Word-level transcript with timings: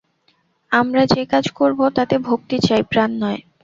আমরা 0.71 1.03
যে 1.05 1.21
কাজ 1.25 1.45
করব 1.51 1.79
তাতে 1.97 2.15
ভক্তি 2.21 2.57
চাই, 2.67 2.81
প্রাণ 2.91 3.11
চাই। 3.21 3.39